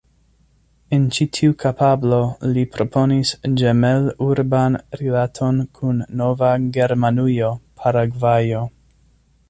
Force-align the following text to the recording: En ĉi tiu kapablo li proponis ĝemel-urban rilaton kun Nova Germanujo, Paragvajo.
En 0.95 1.03
ĉi 1.17 1.25
tiu 1.37 1.53
kapablo 1.63 2.21
li 2.55 2.63
proponis 2.77 3.33
ĝemel-urban 3.61 4.79
rilaton 5.03 5.63
kun 5.81 6.03
Nova 6.23 6.51
Germanujo, 6.79 7.53
Paragvajo. 7.83 8.65